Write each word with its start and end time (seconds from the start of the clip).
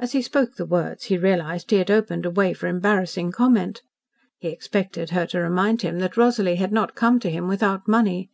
As 0.00 0.10
he 0.10 0.20
spoke 0.20 0.56
the 0.56 0.66
words 0.66 1.04
he 1.04 1.16
realised 1.16 1.68
that 1.68 1.74
he 1.76 1.78
had 1.78 1.92
opened 1.92 2.26
a 2.26 2.30
way 2.30 2.52
for 2.52 2.66
embarrassing 2.66 3.30
comment. 3.30 3.82
He 4.40 4.48
expected 4.48 5.10
her 5.10 5.28
to 5.28 5.38
remind 5.38 5.82
him 5.82 6.00
that 6.00 6.16
Rosalie 6.16 6.56
had 6.56 6.72
not 6.72 6.96
come 6.96 7.20
to 7.20 7.30
him 7.30 7.46
without 7.46 7.86
money. 7.86 8.30